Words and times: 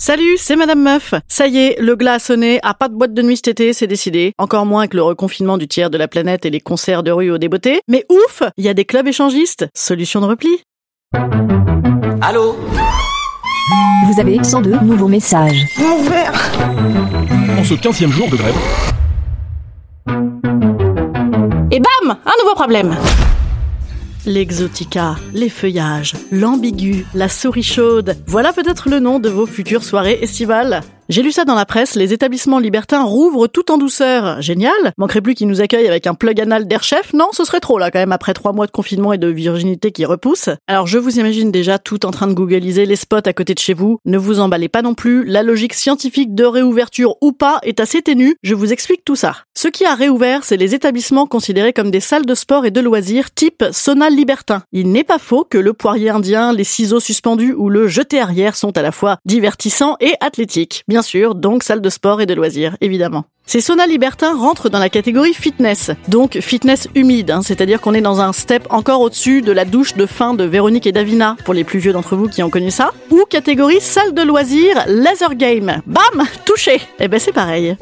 Salut, 0.00 0.36
c'est 0.38 0.54
Madame 0.54 0.80
Meuf. 0.80 1.12
Ça 1.26 1.48
y 1.48 1.58
est, 1.58 1.80
le 1.80 1.96
glas 1.96 2.14
a 2.14 2.18
sonné, 2.20 2.60
à 2.62 2.72
pas 2.72 2.88
de 2.88 2.94
boîte 2.94 3.14
de 3.14 3.20
nuit 3.20 3.34
cet 3.34 3.48
été, 3.48 3.72
c'est 3.72 3.88
décidé. 3.88 4.32
Encore 4.38 4.64
moins 4.64 4.86
que 4.86 4.96
le 4.96 5.02
reconfinement 5.02 5.58
du 5.58 5.66
tiers 5.66 5.90
de 5.90 5.98
la 5.98 6.06
planète 6.06 6.46
et 6.46 6.50
les 6.50 6.60
concerts 6.60 7.02
de 7.02 7.10
rue 7.10 7.32
au 7.32 7.38
débeauté. 7.38 7.80
Mais 7.88 8.06
ouf, 8.08 8.44
il 8.56 8.64
y 8.64 8.68
a 8.68 8.74
des 8.74 8.84
clubs 8.84 9.08
échangistes. 9.08 9.66
Solution 9.74 10.20
de 10.20 10.26
repli. 10.26 10.50
Allô 12.22 12.54
Vous 14.06 14.20
avez 14.20 14.38
102 14.42 14.70
nouveaux 14.84 15.08
messages. 15.08 15.66
En 17.58 17.64
ce 17.64 17.74
15e 17.74 18.10
jour 18.10 18.28
de 18.28 18.36
grève, 18.36 18.54
Et 21.72 21.80
bam, 21.80 22.16
un 22.24 22.42
nouveau 22.44 22.54
problème. 22.54 22.96
L'exotica, 24.28 25.16
les 25.32 25.48
feuillages, 25.48 26.12
l'ambigu, 26.30 27.06
la 27.14 27.30
souris 27.30 27.62
chaude. 27.62 28.14
Voilà 28.26 28.52
peut-être 28.52 28.90
le 28.90 29.00
nom 29.00 29.20
de 29.20 29.30
vos 29.30 29.46
futures 29.46 29.82
soirées 29.82 30.18
estivales. 30.20 30.82
J'ai 31.08 31.22
lu 31.22 31.32
ça 31.32 31.46
dans 31.46 31.54
la 31.54 31.64
presse, 31.64 31.94
les 31.94 32.12
établissements 32.12 32.58
libertins 32.58 33.02
rouvrent 33.02 33.46
tout 33.46 33.70
en 33.72 33.78
douceur. 33.78 34.42
Génial 34.42 34.92
Manquerait 34.98 35.22
plus 35.22 35.34
qu'ils 35.34 35.48
nous 35.48 35.62
accueillent 35.62 35.88
avec 35.88 36.06
un 36.06 36.12
plug 36.12 36.38
anal 36.38 36.68
d'air 36.68 36.82
chef? 36.82 37.14
Non, 37.14 37.28
ce 37.32 37.44
serait 37.44 37.60
trop 37.60 37.78
là 37.78 37.90
quand 37.90 37.98
même 37.98 38.12
après 38.12 38.34
trois 38.34 38.52
mois 38.52 38.66
de 38.66 38.72
confinement 38.72 39.14
et 39.14 39.18
de 39.18 39.28
virginité 39.28 39.90
qui 39.90 40.04
repoussent. 40.04 40.50
Alors 40.66 40.86
je 40.86 40.98
vous 40.98 41.18
imagine 41.18 41.50
déjà 41.50 41.78
tout 41.78 42.04
en 42.04 42.10
train 42.10 42.26
de 42.26 42.34
googliser 42.34 42.84
les 42.84 42.94
spots 42.94 43.24
à 43.24 43.32
côté 43.32 43.54
de 43.54 43.58
chez 43.58 43.72
vous. 43.72 44.00
Ne 44.04 44.18
vous 44.18 44.38
emballez 44.38 44.68
pas 44.68 44.82
non 44.82 44.92
plus, 44.92 45.24
la 45.24 45.42
logique 45.42 45.72
scientifique 45.72 46.34
de 46.34 46.44
réouverture 46.44 47.16
ou 47.22 47.32
pas 47.32 47.58
est 47.62 47.80
assez 47.80 48.02
ténue. 48.02 48.34
Je 48.42 48.54
vous 48.54 48.74
explique 48.74 49.02
tout 49.02 49.16
ça. 49.16 49.34
Ce 49.56 49.68
qui 49.68 49.86
a 49.86 49.94
réouvert, 49.94 50.44
c'est 50.44 50.58
les 50.58 50.74
établissements 50.74 51.26
considérés 51.26 51.72
comme 51.72 51.90
des 51.90 52.00
salles 52.00 52.26
de 52.26 52.34
sport 52.34 52.66
et 52.66 52.70
de 52.70 52.82
loisirs 52.82 53.32
type 53.32 53.64
sauna 53.72 54.10
libertin. 54.10 54.62
Il 54.72 54.92
n'est 54.92 55.04
pas 55.04 55.18
faux 55.18 55.46
que 55.48 55.56
le 55.56 55.72
poirier 55.72 56.10
indien, 56.10 56.52
les 56.52 56.64
ciseaux 56.64 57.00
suspendus 57.00 57.54
ou 57.54 57.70
le 57.70 57.88
jeté 57.88 58.20
arrière 58.20 58.56
sont 58.56 58.76
à 58.76 58.82
la 58.82 58.92
fois 58.92 59.16
divertissants 59.24 59.96
et 60.00 60.12
athlétiques. 60.20 60.84
Sûr, 61.02 61.34
donc 61.34 61.62
salle 61.62 61.80
de 61.80 61.88
sport 61.88 62.20
et 62.20 62.26
de 62.26 62.34
loisirs, 62.34 62.76
évidemment. 62.80 63.24
Ces 63.46 63.60
saunas 63.60 63.86
libertins 63.86 64.36
rentrent 64.36 64.68
dans 64.68 64.78
la 64.78 64.90
catégorie 64.90 65.32
fitness, 65.32 65.90
donc 66.08 66.38
fitness 66.40 66.86
humide, 66.94 67.30
hein, 67.30 67.40
c'est-à-dire 67.42 67.80
qu'on 67.80 67.94
est 67.94 68.02
dans 68.02 68.20
un 68.20 68.32
step 68.32 68.66
encore 68.70 69.00
au-dessus 69.00 69.40
de 69.40 69.52
la 69.52 69.64
douche 69.64 69.94
de 69.94 70.04
fin 70.04 70.34
de 70.34 70.44
Véronique 70.44 70.86
et 70.86 70.92
Davina, 70.92 71.36
pour 71.44 71.54
les 71.54 71.64
plus 71.64 71.78
vieux 71.78 71.92
d'entre 71.92 72.14
vous 72.14 72.28
qui 72.28 72.42
ont 72.42 72.50
connu 72.50 72.70
ça, 72.70 72.90
ou 73.10 73.24
catégorie 73.28 73.80
salle 73.80 74.12
de 74.12 74.22
loisirs 74.22 74.84
laser 74.86 75.34
game. 75.34 75.80
Bam 75.86 76.26
Touché 76.44 76.80
Eh 77.00 77.08
ben 77.08 77.18
c'est 77.18 77.32
pareil. 77.32 77.76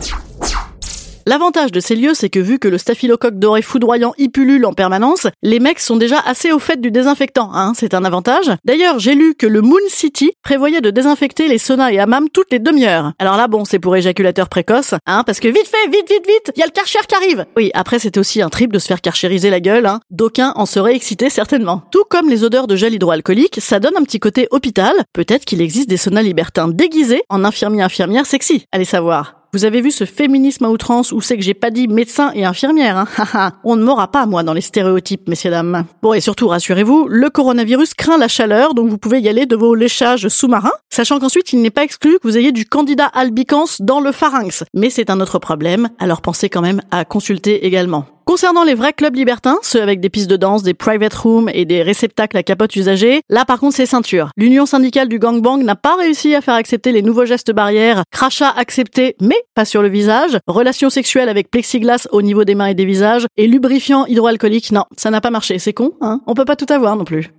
L'avantage 1.29 1.73
de 1.73 1.81
ces 1.81 1.97
lieux, 1.97 2.15
c'est 2.15 2.31
que 2.31 2.39
vu 2.39 2.61
que 2.61 2.69
le 2.69 2.79
staphylocoque 2.79 3.41
doré 3.41 3.61
foudroyant 3.61 4.15
y 4.17 4.29
pullule 4.29 4.65
en 4.65 4.73
permanence, 4.73 5.27
les 5.43 5.59
mecs 5.59 5.81
sont 5.81 5.97
déjà 5.97 6.21
assez 6.21 6.53
au 6.53 6.61
fait 6.61 6.81
du 6.81 6.93
désinfectant, 6.93 7.51
hein, 7.53 7.73
c'est 7.75 7.95
un 7.95 8.05
avantage. 8.05 8.53
D'ailleurs, 8.65 9.01
j'ai 9.01 9.17
lu 9.17 9.35
que 9.35 9.49
le 9.49 9.61
Moon 9.61 9.75
City 9.89 10.31
prévoyait 10.45 10.81
de 10.81 10.91
désinfecter 10.91 11.49
les 11.49 11.59
saunas 11.59 11.91
et 11.91 11.99
hammams 11.99 12.29
toutes 12.31 12.53
les 12.53 12.61
demi-heures. 12.61 13.13
Alors 13.19 13.37
là, 13.37 13.49
bon, 13.49 13.65
c'est 13.65 13.81
pour 13.81 13.97
éjaculateurs 13.97 14.49
précoces, 14.49 14.95
hein, 15.05 15.25
parce 15.27 15.41
que 15.41 15.49
vite 15.49 15.67
fait, 15.67 15.91
vite, 15.91 16.09
vite, 16.09 16.29
vite, 16.29 16.53
il 16.55 16.61
y 16.61 16.63
a 16.63 16.67
le 16.67 16.71
karcher 16.71 17.01
qui 17.09 17.17
arrive 17.17 17.45
Oui, 17.57 17.73
après 17.75 17.99
c'était 17.99 18.21
aussi 18.21 18.41
un 18.41 18.49
trip 18.49 18.73
de 18.73 18.79
se 18.79 18.87
faire 18.87 19.01
karchériser 19.01 19.51
la 19.51 19.59
gueule, 19.59 19.87
hein. 19.87 19.99
D'aucuns 20.13 20.53
en 20.55 20.65
seraient 20.65 20.95
excités 20.95 21.29
certainement. 21.29 21.83
Tout 21.91 22.05
comme 22.09 22.31
les 22.31 22.45
odeurs 22.45 22.69
de 22.69 22.77
gel 22.77 22.95
hydroalcoolique, 22.95 23.59
ça 23.61 23.81
donne 23.81 23.97
un 23.99 24.05
petit 24.05 24.21
côté 24.21 24.47
hôpital. 24.53 24.95
Peut-être 25.13 25.45
qu'il 25.45 25.61
existe 25.61 25.89
des 25.89 25.97
saunas 25.97 26.23
libertins 26.23 26.69
déguisés 26.69 27.25
en 27.31 27.43
infirmiers-infirmières 27.43 28.27
sexy. 28.27 28.65
Allez 28.71 28.85
savoir. 28.85 29.36
Vous 29.57 29.65
avez 29.65 29.81
vu 29.81 29.91
ce 29.91 30.05
féminisme 30.05 30.67
à 30.67 30.69
outrance 30.69 31.13
où 31.13 31.23
c'est 31.23 31.39
que 31.39 31.43
j'ai 31.43 31.55
pas 31.55 31.71
dit 31.71 31.89
médecin 31.89 32.31
et 32.35 32.45
infirmière, 32.45 32.99
hein. 32.99 33.53
On 33.65 33.77
ne 33.77 33.83
m'aura 33.83 34.13
pas, 34.13 34.27
moi, 34.27 34.43
dans 34.43 34.53
les 34.53 34.61
stéréotypes, 34.61 35.31
messieurs, 35.31 35.51
dames. 35.51 35.87
Bon, 36.03 36.13
et 36.13 36.21
surtout, 36.21 36.49
rassurez-vous, 36.49 37.07
le 37.09 37.31
coronavirus 37.31 37.95
craint 37.95 38.19
la 38.19 38.29
chaleur, 38.29 38.75
donc 38.75 38.91
vous 38.91 38.99
pouvez 38.99 39.19
y 39.19 39.31
aller 39.31 39.47
de 39.47 39.57
vos 39.57 39.75
léchages 39.75 40.29
sous-marins, 40.29 40.75
sachant 40.91 41.19
qu'ensuite, 41.19 41.55
il 41.55 41.63
n'est 41.63 41.71
pas 41.71 41.85
exclu 41.85 42.19
que 42.19 42.29
vous 42.29 42.37
ayez 42.37 42.53
du 42.53 42.67
candidat 42.67 43.07
albicans 43.07 43.65
dans 43.81 44.01
le 44.01 44.13
pharynx. 44.13 44.63
Mais 44.75 44.91
c'est 44.91 45.09
un 45.09 45.21
autre 45.21 45.39
problème, 45.39 45.89
alors 45.99 46.21
pensez 46.21 46.51
quand 46.51 46.61
même 46.61 46.83
à 46.91 47.07
consulter 47.07 47.65
également. 47.65 48.16
Concernant 48.29 48.65
les 48.65 48.75
vrais 48.75 48.93
clubs 48.93 49.15
libertins, 49.15 49.59
ceux 49.63 49.81
avec 49.81 50.01
des 50.01 50.11
pistes 50.11 50.29
de 50.29 50.37
danse, 50.37 50.65
des 50.65 50.75
private 50.75 51.15
rooms 51.15 51.49
et 51.55 51.65
des 51.65 51.83
réceptacles 51.83 52.37
à 52.37 52.43
capote 52.43 52.75
usagés, 52.75 53.23
là 53.29 53.45
par 53.45 53.61
contre 53.61 53.77
c'est 53.77 53.87
ceinture. 53.87 54.31
L'union 54.37 54.67
syndicale 54.67 55.09
du 55.09 55.21
gangbang 55.21 55.63
n'a 55.63 55.77
pas 55.77 55.95
réussi 55.95 56.35
à 56.35 56.41
faire 56.41 56.55
accepter 56.55 56.91
les 56.91 57.03
nouveaux 57.03 57.25
gestes 57.25 57.53
barrières, 57.53 58.03
crachat 58.11 58.51
accepté 58.51 59.15
mais 59.21 59.37
pas 59.55 59.65
sur 59.65 59.81
le 59.81 59.89
visage, 59.89 60.39
relations 60.49 60.91
sexuelles 60.91 61.29
avec 61.29 61.53
plexiglas 61.53 62.09
au 62.11 62.21
niveau 62.21 62.43
des 62.43 62.57
mains 62.57 62.67
et 62.67 62.75
des 62.75 62.85
visages, 62.85 63.29
et 63.37 63.47
lubrifiant 63.47 64.07
hydroalcoolique, 64.07 64.73
non, 64.73 64.87
ça 64.97 65.13
n'a 65.13 65.21
pas 65.21 65.31
marché, 65.31 65.61
c'est 65.61 65.73
con, 65.73 65.93
hein 66.01 66.21
On 66.27 66.35
peut 66.35 66.45
pas 66.45 66.57
tout 66.57 66.67
avoir 66.69 66.97
non 66.97 67.05
plus. 67.05 67.31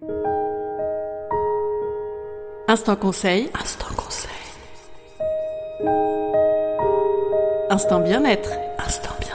Instant 2.69 2.95
conseil. 2.95 3.49
Instant 3.61 3.93
conseil. 3.97 4.31
Instant 7.69 7.99
bien-être. 7.99 8.51
Instant 8.79 9.09
bien-être. 9.19 9.26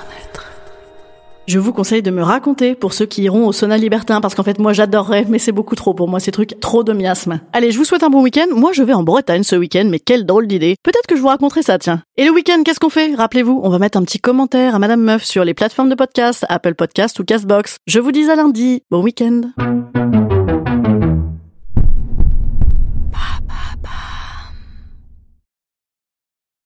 Je 1.48 1.58
vous 1.58 1.72
conseille 1.72 2.03
de 2.03 2.10
me 2.10 2.22
raconter 2.22 2.75
pour 2.75 2.92
ceux 2.92 3.04
qui 3.04 3.22
iront 3.22 3.47
au 3.48 3.53
sauna 3.53 3.76
libertin 3.76 4.20
parce 4.20 4.34
qu'en 4.34 4.44
fait 4.44 4.58
moi 4.58 4.72
j'adorerais 4.72 5.26
mais 5.28 5.38
c'est 5.38 5.53
beaucoup 5.53 5.75
trop 5.75 5.92
pour 5.92 6.08
moi 6.08 6.20
ces 6.20 6.30
trucs 6.30 6.58
trop 6.60 6.84
de 6.84 6.92
miasme. 6.92 7.41
Allez, 7.53 7.72
je 7.72 7.78
vous 7.78 7.84
souhaite 7.84 8.04
un 8.04 8.10
bon 8.10 8.22
week-end. 8.22 8.47
Moi 8.54 8.70
je 8.72 8.82
vais 8.82 8.92
en 8.92 9.03
Bretagne 9.03 9.42
ce 9.42 9.56
week-end 9.56 9.86
mais 9.91 9.98
quelle 9.98 10.25
drôle 10.25 10.47
d'idée. 10.47 10.76
Peut-être 10.82 11.06
que 11.08 11.16
je 11.16 11.20
vous 11.20 11.28
raconterai 11.28 11.62
ça 11.62 11.78
tiens. 11.78 12.03
Et 12.16 12.25
le 12.25 12.30
week-end 12.30 12.62
qu'est-ce 12.64 12.80
qu'on 12.80 12.91
fait? 12.91 13.14
Rappelez-vous, 13.14 13.60
on 13.62 13.69
va 13.70 13.78
mettre 13.78 13.98
un 13.98 14.03
petit 14.03 14.20
commentaire 14.20 14.75
à 14.76 14.78
Madame 14.78 15.03
Meuf 15.03 15.25
sur 15.25 15.44
les 15.44 15.54
plateformes 15.54 15.88
de 15.88 15.97
podcast, 15.97 16.47
Apple 16.48 16.75
Podcast 16.75 17.19
ou 17.19 17.25
Castbox. 17.25 17.78
Je 17.86 17.98
vous 17.98 18.12
dis 18.12 18.30
à 18.30 18.36
lundi. 18.36 18.82
Bon 18.91 19.03
week-end. 19.03 19.42